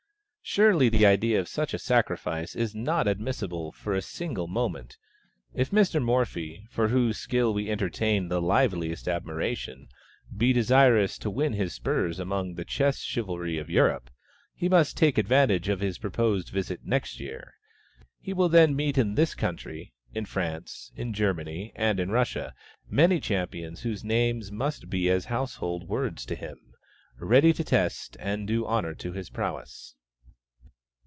Surely 0.43 0.89
the 0.89 1.05
idea 1.05 1.39
of 1.39 1.47
such 1.47 1.73
a 1.73 1.79
sacrifice 1.79 2.57
is 2.57 2.75
not 2.75 3.07
admissible 3.07 3.71
for 3.71 3.93
a 3.93 4.01
single 4.01 4.47
moment. 4.47 4.97
If 5.53 5.71
Mr. 5.71 6.01
Morphy 6.03 6.65
for 6.69 6.89
whose 6.89 7.17
skill 7.17 7.53
we 7.53 7.69
entertain 7.71 8.27
the 8.27 8.41
liveliest 8.41 9.07
admiration 9.07 9.87
be 10.35 10.51
desirous 10.51 11.17
to 11.19 11.29
win 11.29 11.53
his 11.53 11.73
spurs 11.75 12.19
among 12.19 12.55
the 12.55 12.65
chess 12.65 12.99
chivalry 12.99 13.59
of 13.59 13.69
Europe, 13.69 14.09
he 14.53 14.67
must 14.67 14.97
take 14.97 15.17
advantage 15.17 15.69
of 15.69 15.79
his 15.79 15.97
purposed 15.97 16.49
visit 16.51 16.83
next 16.83 17.21
year; 17.21 17.53
he 18.19 18.33
will 18.33 18.49
then 18.49 18.75
meet 18.75 18.97
in 18.97 19.15
this 19.15 19.33
country, 19.33 19.93
in 20.13 20.25
France, 20.25 20.91
in 20.97 21.13
Germany, 21.13 21.71
and 21.77 21.97
in 21.97 22.11
Russia, 22.11 22.53
many 22.89 23.21
champions 23.21 23.83
whose 23.83 24.03
names 24.03 24.51
must 24.51 24.89
be 24.89 25.09
as 25.09 25.25
household 25.25 25.87
words 25.87 26.25
to 26.25 26.35
him, 26.35 26.73
ready 27.19 27.53
to 27.53 27.63
test 27.63 28.17
and 28.19 28.47
do 28.47 28.65
honor 28.65 28.93
to 28.95 29.13
his 29.13 29.29
prowess." 29.29 29.95